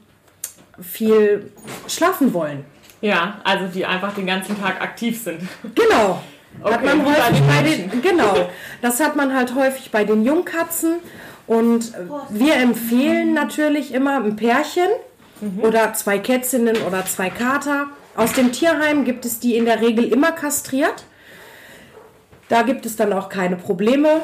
[0.81, 1.51] viel
[1.89, 2.65] schlafen wollen.
[3.01, 5.41] Ja, also die einfach den ganzen Tag aktiv sind.
[5.75, 6.23] Genau.
[6.61, 8.49] Okay, hat man häufig bei den, genau,
[8.81, 10.97] das hat man halt häufig bei den Jungkatzen.
[11.47, 11.93] Und
[12.31, 14.89] wir empfehlen natürlich immer ein Pärchen
[15.41, 15.61] mhm.
[15.61, 17.89] oder zwei Kätzinnen oder zwei Kater.
[18.17, 21.05] Aus dem Tierheim gibt es die in der Regel immer kastriert.
[22.49, 24.23] Da gibt es dann auch keine Probleme.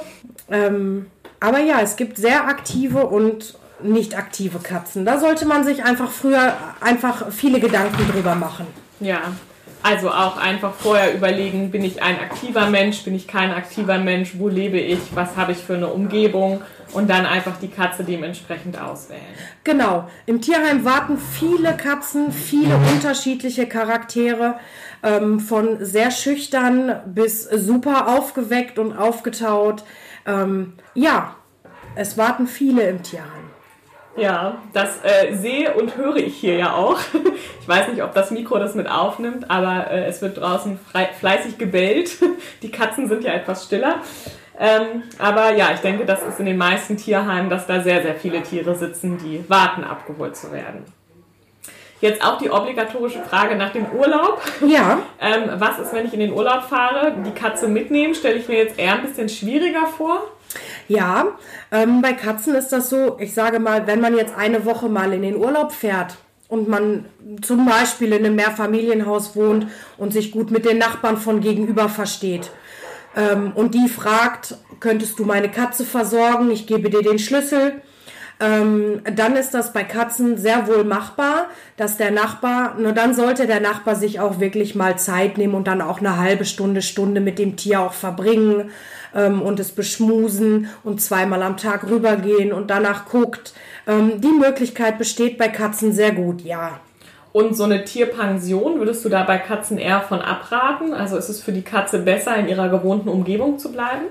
[0.50, 1.06] Ähm,
[1.40, 5.04] aber ja, es gibt sehr aktive und nicht aktive Katzen.
[5.04, 8.66] Da sollte man sich einfach früher einfach viele Gedanken drüber machen.
[9.00, 9.32] Ja,
[9.82, 14.32] also auch einfach vorher überlegen, bin ich ein aktiver Mensch, bin ich kein aktiver Mensch,
[14.38, 16.62] wo lebe ich, was habe ich für eine Umgebung
[16.92, 19.20] und dann einfach die Katze dementsprechend auswählen.
[19.64, 24.58] Genau, im Tierheim warten viele Katzen, viele unterschiedliche Charaktere,
[25.02, 29.84] ähm, von sehr schüchtern bis super aufgeweckt und aufgetaut.
[30.26, 31.36] Ähm, ja,
[31.94, 33.47] es warten viele im Tierheim.
[34.18, 36.98] Ja, das äh, sehe und höre ich hier ja auch.
[37.60, 40.78] Ich weiß nicht, ob das Mikro das mit aufnimmt, aber äh, es wird draußen
[41.20, 42.16] fleißig gebellt.
[42.62, 43.96] Die Katzen sind ja etwas stiller.
[44.58, 48.14] Ähm, aber ja, ich denke, das ist in den meisten Tierheimen, dass da sehr, sehr
[48.14, 50.84] viele Tiere sitzen, die warten, abgeholt zu werden.
[52.00, 54.40] Jetzt auch die obligatorische Frage nach dem Urlaub.
[54.66, 54.98] Ja.
[55.20, 57.14] Ähm, was ist, wenn ich in den Urlaub fahre?
[57.26, 60.22] Die Katze mitnehmen, stelle ich mir jetzt eher ein bisschen schwieriger vor.
[60.86, 61.28] Ja,
[61.72, 65.12] ähm, bei Katzen ist das so, ich sage mal, wenn man jetzt eine Woche mal
[65.12, 66.16] in den Urlaub fährt
[66.48, 67.04] und man
[67.42, 69.66] zum Beispiel in einem Mehrfamilienhaus wohnt
[69.98, 72.50] und sich gut mit den Nachbarn von gegenüber versteht
[73.18, 77.82] ähm, und die fragt, könntest du meine Katze versorgen, ich gebe dir den Schlüssel,
[78.40, 81.46] ähm, dann ist das bei Katzen sehr wohl machbar,
[81.76, 85.66] dass der Nachbar, nur dann sollte der Nachbar sich auch wirklich mal Zeit nehmen und
[85.66, 88.70] dann auch eine halbe Stunde, Stunde mit dem Tier auch verbringen
[89.14, 93.54] ähm, und es beschmusen und zweimal am Tag rübergehen und danach guckt.
[93.86, 96.80] Ähm, die Möglichkeit besteht bei Katzen sehr gut, ja.
[97.38, 100.92] Und so eine Tierpension, würdest du da bei Katzen eher von abraten?
[100.92, 104.06] Also ist es für die Katze besser, in ihrer gewohnten Umgebung zu bleiben?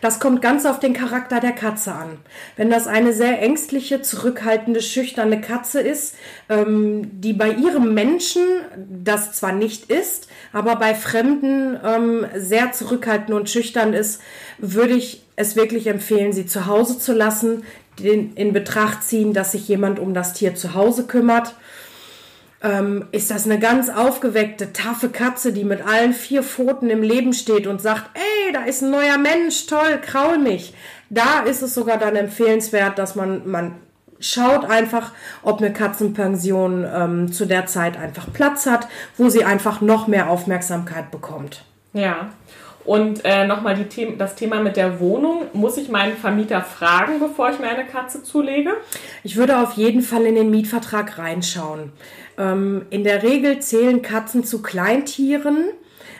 [0.00, 2.18] Das kommt ganz auf den Charakter der Katze an.
[2.56, 6.16] Wenn das eine sehr ängstliche, zurückhaltende, schüchterne Katze ist,
[6.48, 8.42] ähm, die bei ihrem Menschen
[8.88, 14.20] das zwar nicht ist, aber bei Fremden ähm, sehr zurückhaltend und schüchtern ist,
[14.58, 17.62] würde ich es wirklich empfehlen, sie zu Hause zu lassen,
[18.00, 21.54] in Betracht ziehen, dass sich jemand um das Tier zu Hause kümmert
[22.62, 27.32] ähm, ist das eine ganz aufgeweckte, taffe Katze, die mit allen vier Pfoten im Leben
[27.32, 30.74] steht und sagt, ey, da ist ein neuer Mensch, toll, kraul mich.
[31.10, 33.74] Da ist es sogar dann empfehlenswert, dass man, man
[34.20, 38.86] schaut einfach, ob eine Katzenpension ähm, zu der Zeit einfach Platz hat,
[39.18, 41.64] wo sie einfach noch mehr Aufmerksamkeit bekommt.
[41.92, 42.30] Ja.
[42.84, 45.44] Und äh, nochmal The das Thema mit der Wohnung.
[45.52, 48.72] Muss ich meinen Vermieter fragen, bevor ich mir eine Katze zulege?
[49.22, 51.92] Ich würde auf jeden Fall in den Mietvertrag reinschauen.
[52.38, 55.64] Ähm, in der Regel zählen Katzen zu Kleintieren,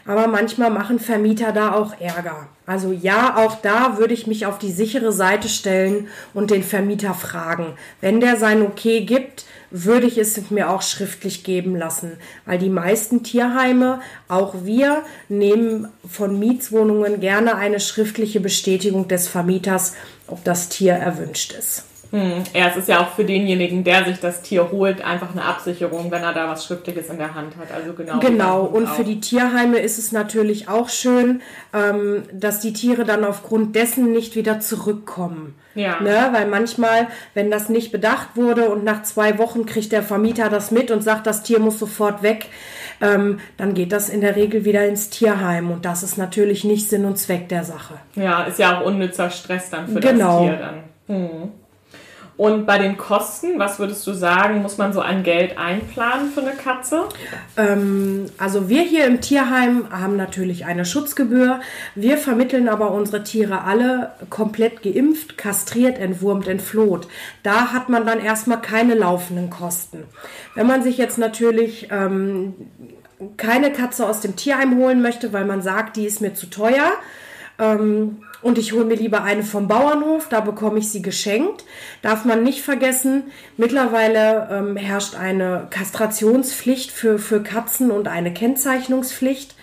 [0.06, 2.48] aber manchmal machen Vermieter da auch Ärger.
[2.66, 7.14] Also ja, auch da würde ich mich auf die sichere Seite stellen und den Vermieter
[7.14, 7.74] fragen.
[8.00, 12.68] Wenn der sein Okay gibt, würde ich es mir auch schriftlich geben lassen, weil die
[12.68, 19.94] meisten Tierheime, auch wir, nehmen von Mietswohnungen gerne eine schriftliche Bestätigung des Vermieters,
[20.26, 21.84] ob das Tier erwünscht ist.
[22.12, 22.44] Hm.
[22.54, 26.10] Ja, es ist ja auch für denjenigen, der sich das Tier holt, einfach eine Absicherung,
[26.10, 27.72] wenn er da was Schriftliches in der Hand hat.
[27.74, 28.20] Also genau.
[28.20, 28.60] Genau.
[28.64, 28.94] Und auch.
[28.94, 31.40] für die Tierheime ist es natürlich auch schön,
[31.72, 35.54] ähm, dass die Tiere dann aufgrund dessen nicht wieder zurückkommen.
[35.74, 36.00] Ja.
[36.00, 36.28] Ne?
[36.32, 40.70] Weil manchmal, wenn das nicht bedacht wurde und nach zwei Wochen kriegt der Vermieter das
[40.70, 42.48] mit und sagt, das Tier muss sofort weg,
[43.00, 45.70] ähm, dann geht das in der Regel wieder ins Tierheim.
[45.70, 47.94] Und das ist natürlich nicht Sinn und Zweck der Sache.
[48.16, 50.46] Ja, ist ja auch unnützer Stress dann für genau.
[50.46, 50.82] das Tier dann.
[51.08, 51.52] Hm.
[52.42, 56.40] Und bei den Kosten, was würdest du sagen, muss man so an Geld einplanen für
[56.40, 57.04] eine Katze?
[57.56, 61.60] Ähm, also wir hier im Tierheim haben natürlich eine Schutzgebühr.
[61.94, 67.06] Wir vermitteln aber unsere Tiere alle komplett geimpft, kastriert, entwurmt, entfloht.
[67.44, 70.02] Da hat man dann erstmal keine laufenden Kosten.
[70.56, 72.54] Wenn man sich jetzt natürlich ähm,
[73.36, 76.90] keine Katze aus dem Tierheim holen möchte, weil man sagt, die ist mir zu teuer,
[77.60, 81.64] ähm, und ich hole mir lieber eine vom Bauernhof, da bekomme ich sie geschenkt.
[82.02, 83.24] Darf man nicht vergessen,
[83.56, 89.54] mittlerweile ähm, herrscht eine Kastrationspflicht für, für Katzen und eine Kennzeichnungspflicht.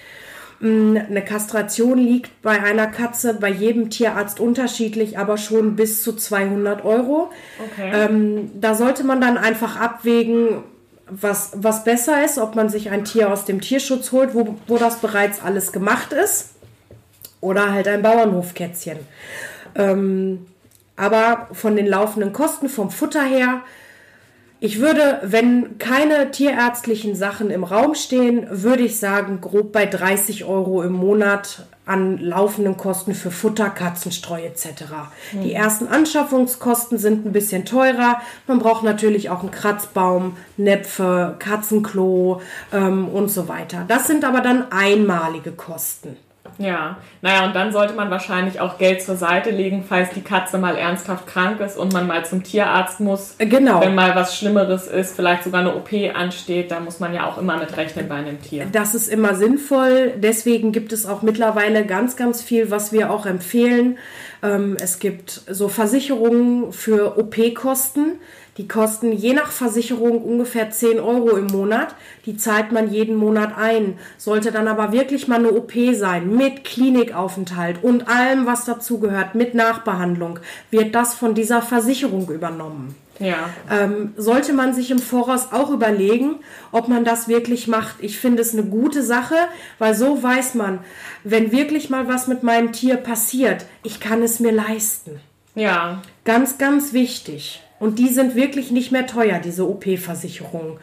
[0.62, 6.14] Mm, eine Kastration liegt bei einer Katze bei jedem Tierarzt unterschiedlich, aber schon bis zu
[6.14, 7.32] 200 Euro.
[7.72, 7.92] Okay.
[7.94, 10.64] Ähm, da sollte man dann einfach abwägen,
[11.10, 14.78] was, was besser ist, ob man sich ein Tier aus dem Tierschutz holt, wo, wo
[14.78, 16.52] das bereits alles gemacht ist
[17.42, 18.98] oder halt ein Bauernhofkätzchen.
[19.76, 20.46] Ähm,
[20.96, 23.62] aber von den laufenden Kosten vom Futter her,
[24.62, 30.44] ich würde, wenn keine tierärztlichen Sachen im Raum stehen, würde ich sagen, grob bei 30
[30.44, 34.84] Euro im Monat an laufenden Kosten für Futter, Katzenstreu etc.
[35.32, 35.42] Mhm.
[35.44, 38.20] Die ersten Anschaffungskosten sind ein bisschen teurer.
[38.48, 42.42] Man braucht natürlich auch einen Kratzbaum, Näpfe, Katzenklo
[42.74, 43.86] ähm, und so weiter.
[43.88, 46.18] Das sind aber dann einmalige Kosten.
[46.60, 50.58] Ja, naja, und dann sollte man wahrscheinlich auch Geld zur Seite legen, falls die Katze
[50.58, 53.36] mal ernsthaft krank ist und man mal zum Tierarzt muss.
[53.38, 53.80] Genau.
[53.80, 57.38] Wenn mal was Schlimmeres ist, vielleicht sogar eine OP ansteht, da muss man ja auch
[57.38, 58.68] immer mit rechnen bei einem Tier.
[58.70, 60.14] Das ist immer sinnvoll.
[60.18, 63.98] Deswegen gibt es auch mittlerweile ganz, ganz viel, was wir auch empfehlen.
[64.44, 68.20] Ähm, es gibt so Versicherungen für OP-Kosten.
[68.60, 71.96] Die kosten je nach Versicherung ungefähr 10 Euro im Monat.
[72.26, 73.98] Die zahlt man jeden Monat ein.
[74.18, 79.56] Sollte dann aber wirklich mal eine OP sein, mit Klinikaufenthalt und allem, was dazugehört, mit
[79.56, 80.40] Nachbehandlung,
[80.72, 82.96] wird das von dieser Versicherung übernommen.
[83.18, 83.50] Ja.
[83.70, 86.40] ähm, sollte man sich im Voraus auch überlegen,
[86.72, 87.96] ob man das wirklich macht.
[88.00, 89.36] Ich finde es eine gute Sache,
[89.78, 90.80] weil so weiß man,
[91.24, 95.20] wenn wirklich mal was mit meinem Tier passiert, ich kann es mir leisten.
[95.56, 96.02] Ja.
[96.24, 97.62] Ganz, ganz wichtig.
[97.80, 100.78] Und die sind wirklich nicht mehr teuer, diese OP-Versicherungen.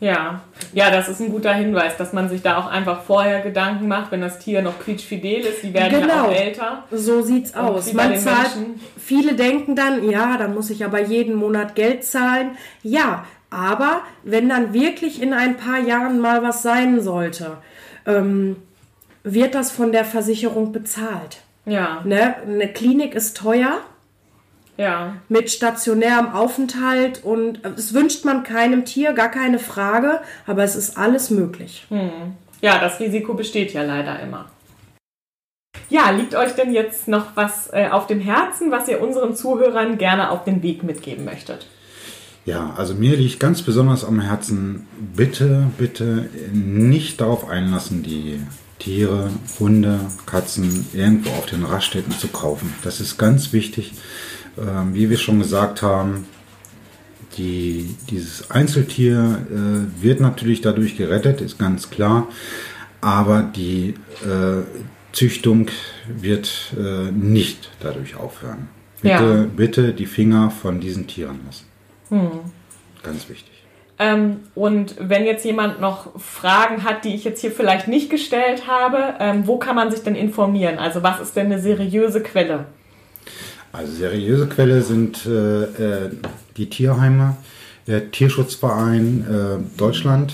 [0.00, 0.40] Ja,
[0.72, 4.10] ja, das ist ein guter Hinweis, dass man sich da auch einfach vorher Gedanken macht,
[4.10, 6.24] wenn das Tier noch quietschfidel ist, die werden ja Genau.
[6.26, 6.84] auch älter.
[6.90, 7.92] So sieht's aus.
[7.92, 8.80] Man zahlt, Menschen.
[8.98, 12.56] viele denken dann, ja, dann muss ich aber jeden Monat Geld zahlen.
[12.82, 17.56] Ja, aber wenn dann wirklich in ein paar Jahren mal was sein sollte,
[18.04, 18.56] ähm,
[19.22, 21.38] wird das von der Versicherung bezahlt.
[21.66, 22.34] Ja, Ne?
[22.46, 23.78] Eine Klinik ist teuer
[24.76, 30.76] ja, mit stationärem Aufenthalt und es wünscht man keinem Tier, gar keine Frage, aber es
[30.76, 31.86] ist alles möglich.
[32.60, 34.46] ja, das Risiko besteht ja leider immer.
[35.90, 39.98] Ja, liegt euch denn jetzt noch was äh, auf dem Herzen, was ihr unseren Zuhörern
[39.98, 41.66] gerne auf den Weg mitgeben möchtet?
[42.46, 48.40] Ja, also mir liegt ganz besonders am Herzen, bitte, bitte nicht darauf einlassen, die
[48.78, 52.74] Tiere, Hunde, Katzen irgendwo auf den Raststätten zu kaufen.
[52.82, 53.92] Das ist ganz wichtig.
[54.58, 56.26] Ähm, wie wir schon gesagt haben,
[57.36, 62.28] die, dieses Einzeltier äh, wird natürlich dadurch gerettet, ist ganz klar.
[63.00, 64.62] Aber die äh,
[65.12, 65.66] Züchtung
[66.08, 68.68] wird äh, nicht dadurch aufhören.
[69.02, 69.46] Bitte, Ja.
[69.54, 71.66] bitte die Finger von diesen Tieren lassen.
[73.02, 73.50] Ganz wichtig.
[73.98, 78.66] Ähm, und wenn jetzt jemand noch Fragen hat, die ich jetzt hier vielleicht nicht gestellt
[78.66, 80.78] habe, ähm, wo kann man sich denn informieren?
[80.78, 82.66] Also was ist denn eine seriöse Quelle?
[83.74, 86.10] Also seriöse Quelle sind äh, äh,
[86.56, 87.36] die Tierheime,
[87.88, 90.32] der Tierschutzverein äh, Deutschland,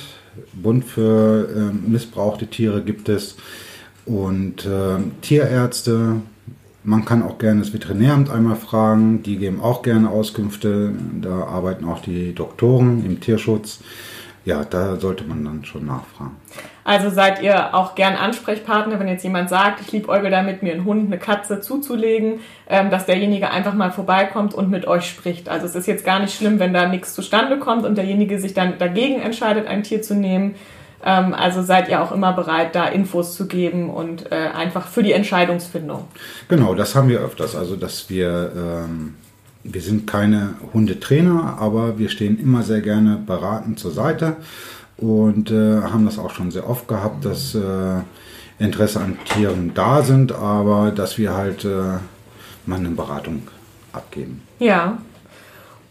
[0.53, 3.37] Bund für äh, missbrauchte Tiere gibt es
[4.05, 6.17] und äh, Tierärzte.
[6.85, 10.93] Man kann auch gerne das Veterinäramt einmal fragen, die geben auch gerne Auskünfte.
[11.23, 13.81] Da arbeiten auch die Doktoren im Tierschutz.
[14.45, 16.37] Ja, da sollte man dann schon nachfragen.
[16.83, 20.85] Also seid ihr auch gern Ansprechpartner, wenn jetzt jemand sagt, ich liebäugel damit, mir einen
[20.85, 25.49] Hund, eine Katze zuzulegen, ähm, dass derjenige einfach mal vorbeikommt und mit euch spricht.
[25.49, 28.55] Also es ist jetzt gar nicht schlimm, wenn da nichts zustande kommt und derjenige sich
[28.55, 30.55] dann dagegen entscheidet, ein Tier zu nehmen.
[31.05, 35.03] Ähm, also seid ihr auch immer bereit, da Infos zu geben und äh, einfach für
[35.03, 36.09] die Entscheidungsfindung.
[36.49, 37.57] Genau, das haben wir öfters.
[37.57, 39.15] Also, dass wir, ähm,
[39.65, 44.37] wir sind keine Hundetrainer, aber wir stehen immer sehr gerne beratend zur Seite
[44.97, 48.01] und äh, haben das auch schon sehr oft gehabt, dass äh,
[48.59, 51.99] Interesse an Tieren da sind, aber dass wir halt äh,
[52.67, 53.43] mal eine Beratung
[53.93, 54.43] abgeben.
[54.59, 54.99] Ja.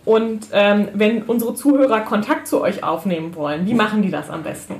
[0.05, 4.43] Und ähm, wenn unsere Zuhörer Kontakt zu euch aufnehmen wollen, wie machen die das am
[4.43, 4.75] besten?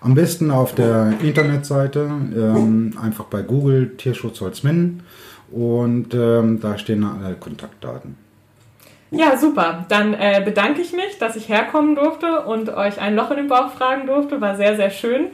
[0.00, 5.02] Am besten auf der Internetseite, ähm, einfach bei Google Tierschutz Holzminden
[5.52, 8.16] und ähm, da stehen alle Kontaktdaten.
[9.10, 9.84] Ja, super.
[9.90, 13.48] Dann äh, bedanke ich mich, dass ich herkommen durfte und euch ein Loch in den
[13.48, 14.40] Bauch fragen durfte.
[14.40, 15.26] War sehr, sehr schön.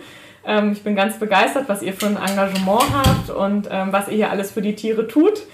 [0.45, 4.17] Ähm, ich bin ganz begeistert, was ihr für ein Engagement habt und ähm, was ihr
[4.17, 5.45] hier alles für die Tiere tut.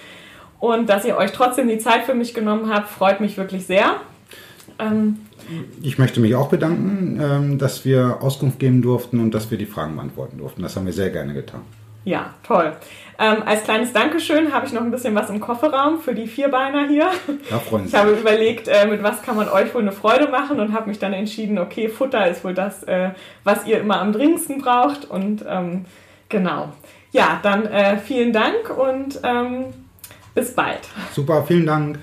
[0.59, 3.97] Und dass ihr euch trotzdem die Zeit für mich genommen habt, freut mich wirklich sehr.
[4.79, 5.19] Ähm,
[5.83, 9.67] Ich möchte mich auch bedanken, ähm, dass wir Auskunft geben durften und dass wir die
[9.67, 10.63] Fragen beantworten durften.
[10.63, 11.61] Das haben wir sehr gerne getan.
[12.05, 12.73] Ja, toll.
[13.19, 16.87] Ähm, als kleines Dankeschön habe ich noch ein bisschen was im Kofferraum für die Vierbeiner
[16.87, 17.11] hier.
[17.49, 20.61] Da freuen Ich habe überlegt, äh, mit was kann man euch wohl eine Freude machen
[20.61, 23.11] und habe mich dann entschieden, okay, Futter ist wohl das, äh,
[23.45, 25.09] was ihr immer am dringendsten braucht.
[25.09, 25.87] Und ähm,
[26.29, 26.73] genau.
[27.13, 29.67] Ja, dann äh, vielen Dank und ähm,
[30.35, 30.81] bis bald.
[31.13, 31.99] Super, vielen Dank.